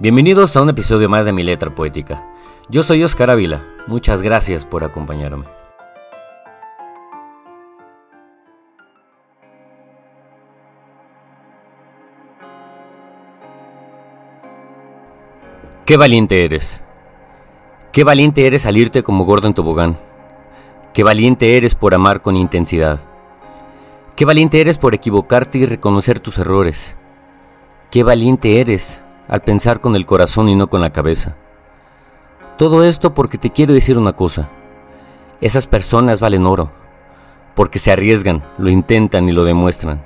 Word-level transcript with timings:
Bienvenidos 0.00 0.56
a 0.56 0.62
un 0.62 0.68
episodio 0.68 1.08
más 1.08 1.24
de 1.24 1.32
mi 1.32 1.44
letra 1.44 1.72
poética. 1.72 2.26
Yo 2.68 2.82
soy 2.82 3.04
Oscar 3.04 3.30
Ávila, 3.30 3.64
muchas 3.86 4.22
gracias 4.22 4.64
por 4.64 4.82
acompañarme. 4.82 5.44
Qué 15.86 15.96
valiente 15.96 16.44
eres. 16.44 16.80
Qué 17.92 18.02
valiente 18.02 18.48
eres 18.48 18.62
salirte 18.62 19.04
como 19.04 19.24
gordo 19.24 19.46
en 19.46 19.54
tobogán. 19.54 19.96
Qué 20.92 21.04
valiente 21.04 21.56
eres 21.56 21.76
por 21.76 21.94
amar 21.94 22.20
con 22.20 22.36
intensidad. 22.36 22.98
Qué 24.16 24.24
valiente 24.24 24.60
eres 24.60 24.76
por 24.76 24.92
equivocarte 24.92 25.58
y 25.58 25.66
reconocer 25.66 26.18
tus 26.18 26.38
errores. 26.38 26.96
Qué 27.92 28.02
valiente 28.02 28.60
eres 28.60 29.03
al 29.28 29.42
pensar 29.42 29.80
con 29.80 29.96
el 29.96 30.06
corazón 30.06 30.48
y 30.48 30.54
no 30.54 30.68
con 30.68 30.80
la 30.80 30.90
cabeza. 30.90 31.36
Todo 32.58 32.84
esto 32.84 33.14
porque 33.14 33.38
te 33.38 33.50
quiero 33.50 33.74
decir 33.74 33.98
una 33.98 34.12
cosa. 34.12 34.48
Esas 35.40 35.66
personas 35.66 36.20
valen 36.20 36.46
oro, 36.46 36.70
porque 37.54 37.78
se 37.78 37.90
arriesgan, 37.90 38.44
lo 38.58 38.70
intentan 38.70 39.28
y 39.28 39.32
lo 39.32 39.44
demuestran. 39.44 40.04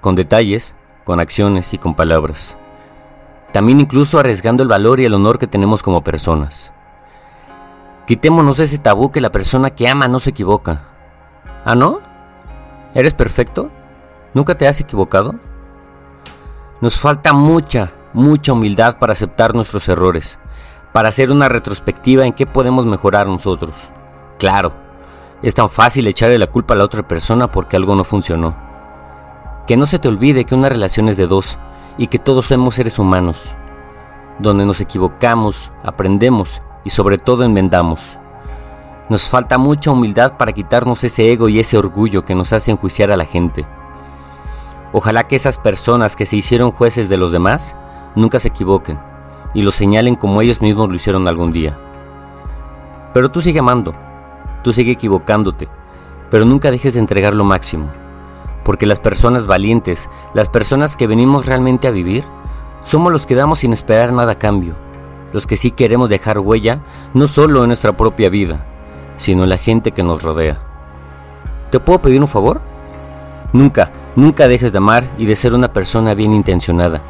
Con 0.00 0.14
detalles, 0.14 0.74
con 1.04 1.20
acciones 1.20 1.74
y 1.74 1.78
con 1.78 1.94
palabras. 1.94 2.56
También 3.52 3.80
incluso 3.80 4.18
arriesgando 4.18 4.62
el 4.62 4.68
valor 4.68 5.00
y 5.00 5.04
el 5.04 5.14
honor 5.14 5.38
que 5.38 5.46
tenemos 5.46 5.82
como 5.82 6.02
personas. 6.02 6.72
Quitémonos 8.06 8.58
ese 8.58 8.78
tabú 8.78 9.10
que 9.10 9.20
la 9.20 9.30
persona 9.30 9.70
que 9.70 9.88
ama 9.88 10.08
no 10.08 10.18
se 10.18 10.30
equivoca. 10.30 10.84
¿Ah, 11.64 11.74
no? 11.74 12.00
¿Eres 12.94 13.14
perfecto? 13.14 13.70
¿Nunca 14.34 14.56
te 14.56 14.66
has 14.66 14.80
equivocado? 14.80 15.34
Nos 16.80 16.96
falta 16.96 17.32
mucha, 17.32 17.92
mucha 18.12 18.52
humildad 18.52 18.98
para 18.98 19.12
aceptar 19.12 19.54
nuestros 19.54 19.88
errores, 19.88 20.38
para 20.92 21.08
hacer 21.08 21.30
una 21.30 21.48
retrospectiva 21.48 22.26
en 22.26 22.32
qué 22.32 22.46
podemos 22.46 22.86
mejorar 22.86 23.26
nosotros. 23.26 23.74
Claro, 24.38 24.72
es 25.42 25.54
tan 25.54 25.70
fácil 25.70 26.06
echarle 26.06 26.38
la 26.38 26.48
culpa 26.48 26.74
a 26.74 26.76
la 26.76 26.84
otra 26.84 27.06
persona 27.06 27.50
porque 27.50 27.76
algo 27.76 27.94
no 27.94 28.04
funcionó. 28.04 28.56
Que 29.66 29.76
no 29.76 29.86
se 29.86 29.98
te 29.98 30.08
olvide 30.08 30.44
que 30.44 30.54
una 30.54 30.68
relación 30.68 31.08
es 31.08 31.16
de 31.16 31.26
dos 31.26 31.58
y 31.96 32.08
que 32.08 32.18
todos 32.18 32.46
somos 32.46 32.74
seres 32.74 32.98
humanos, 32.98 33.54
donde 34.38 34.64
nos 34.64 34.80
equivocamos, 34.80 35.70
aprendemos 35.84 36.62
y 36.84 36.90
sobre 36.90 37.18
todo 37.18 37.44
enmendamos. 37.44 38.18
Nos 39.08 39.28
falta 39.28 39.58
mucha 39.58 39.90
humildad 39.90 40.36
para 40.36 40.52
quitarnos 40.52 41.02
ese 41.04 41.30
ego 41.32 41.48
y 41.48 41.58
ese 41.58 41.76
orgullo 41.76 42.24
que 42.24 42.34
nos 42.34 42.52
hace 42.52 42.70
enjuiciar 42.70 43.10
a 43.10 43.16
la 43.16 43.24
gente. 43.24 43.66
Ojalá 44.92 45.28
que 45.28 45.36
esas 45.36 45.58
personas 45.58 46.16
que 46.16 46.26
se 46.26 46.36
hicieron 46.36 46.72
jueces 46.72 47.08
de 47.08 47.16
los 47.16 47.32
demás 47.32 47.76
nunca 48.14 48.38
se 48.38 48.48
equivoquen 48.48 48.98
y 49.54 49.62
lo 49.62 49.72
señalen 49.72 50.14
como 50.14 50.40
ellos 50.40 50.60
mismos 50.60 50.88
lo 50.88 50.94
hicieron 50.94 51.26
algún 51.28 51.52
día. 51.52 51.78
Pero 53.12 53.30
tú 53.30 53.40
sigue 53.40 53.58
amando, 53.58 53.94
tú 54.62 54.72
sigue 54.72 54.92
equivocándote, 54.92 55.68
pero 56.30 56.44
nunca 56.44 56.70
dejes 56.70 56.94
de 56.94 57.00
entregar 57.00 57.34
lo 57.34 57.44
máximo, 57.44 57.90
porque 58.64 58.86
las 58.86 59.00
personas 59.00 59.46
valientes, 59.46 60.08
las 60.34 60.48
personas 60.48 60.96
que 60.96 61.06
venimos 61.06 61.46
realmente 61.46 61.88
a 61.88 61.90
vivir, 61.90 62.24
somos 62.82 63.12
los 63.12 63.26
que 63.26 63.34
damos 63.34 63.60
sin 63.60 63.72
esperar 63.72 64.12
nada 64.12 64.32
a 64.32 64.38
cambio, 64.38 64.74
los 65.32 65.46
que 65.46 65.56
sí 65.56 65.70
queremos 65.70 66.08
dejar 66.08 66.38
huella 66.38 66.80
no 67.14 67.26
solo 67.26 67.62
en 67.62 67.68
nuestra 67.68 67.96
propia 67.96 68.30
vida, 68.30 68.66
sino 69.16 69.42
en 69.42 69.50
la 69.50 69.58
gente 69.58 69.92
que 69.92 70.02
nos 70.02 70.22
rodea. 70.22 70.60
¿Te 71.70 71.80
puedo 71.80 72.00
pedir 72.00 72.20
un 72.20 72.28
favor? 72.28 72.60
Nunca, 73.52 73.92
nunca 74.16 74.48
dejes 74.48 74.72
de 74.72 74.78
amar 74.78 75.04
y 75.18 75.26
de 75.26 75.36
ser 75.36 75.54
una 75.54 75.72
persona 75.72 76.14
bien 76.14 76.32
intencionada. 76.32 77.02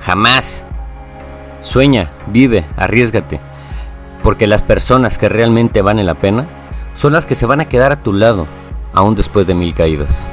Jamás. 0.00 0.64
Sueña, 1.60 2.12
vive, 2.28 2.64
arriesgate, 2.76 3.40
porque 4.22 4.46
las 4.46 4.62
personas 4.62 5.18
que 5.18 5.28
realmente 5.28 5.82
valen 5.82 6.06
la 6.06 6.14
pena 6.14 6.46
son 6.94 7.12
las 7.12 7.26
que 7.26 7.34
se 7.34 7.46
van 7.46 7.60
a 7.60 7.68
quedar 7.68 7.92
a 7.92 8.02
tu 8.02 8.12
lado, 8.12 8.46
aún 8.92 9.14
después 9.14 9.46
de 9.46 9.54
mil 9.54 9.74
caídas. 9.74 10.28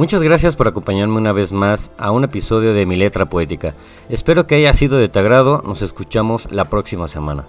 Muchas 0.00 0.22
gracias 0.22 0.56
por 0.56 0.66
acompañarme 0.66 1.18
una 1.18 1.32
vez 1.32 1.52
más 1.52 1.92
a 1.98 2.10
un 2.10 2.24
episodio 2.24 2.72
de 2.72 2.86
Mi 2.86 2.96
Letra 2.96 3.26
Poética. 3.26 3.74
Espero 4.08 4.46
que 4.46 4.54
haya 4.54 4.72
sido 4.72 4.96
de 4.96 5.10
tu 5.10 5.18
agrado, 5.18 5.62
nos 5.66 5.82
escuchamos 5.82 6.50
la 6.50 6.70
próxima 6.70 7.06
semana. 7.06 7.44